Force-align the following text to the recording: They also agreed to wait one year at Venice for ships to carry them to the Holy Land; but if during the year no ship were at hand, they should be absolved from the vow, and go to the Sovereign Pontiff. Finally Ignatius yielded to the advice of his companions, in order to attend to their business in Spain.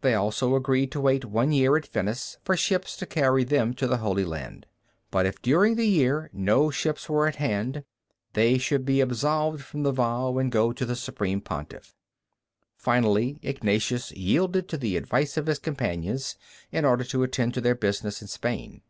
They 0.00 0.14
also 0.14 0.56
agreed 0.56 0.90
to 0.90 1.00
wait 1.00 1.24
one 1.24 1.52
year 1.52 1.76
at 1.76 1.86
Venice 1.86 2.38
for 2.42 2.56
ships 2.56 2.96
to 2.96 3.06
carry 3.06 3.44
them 3.44 3.74
to 3.74 3.86
the 3.86 3.98
Holy 3.98 4.24
Land; 4.24 4.66
but 5.12 5.24
if 5.24 5.40
during 5.40 5.76
the 5.76 5.86
year 5.86 6.28
no 6.32 6.72
ship 6.72 6.98
were 7.08 7.28
at 7.28 7.36
hand, 7.36 7.84
they 8.32 8.58
should 8.58 8.84
be 8.84 9.00
absolved 9.00 9.62
from 9.62 9.84
the 9.84 9.92
vow, 9.92 10.36
and 10.36 10.50
go 10.50 10.72
to 10.72 10.84
the 10.84 10.96
Sovereign 10.96 11.40
Pontiff. 11.42 11.94
Finally 12.76 13.38
Ignatius 13.40 14.10
yielded 14.10 14.66
to 14.68 14.78
the 14.78 14.96
advice 14.96 15.36
of 15.36 15.46
his 15.46 15.60
companions, 15.60 16.34
in 16.72 16.84
order 16.84 17.04
to 17.04 17.22
attend 17.22 17.54
to 17.54 17.60
their 17.60 17.76
business 17.76 18.20
in 18.20 18.26
Spain. 18.26 18.82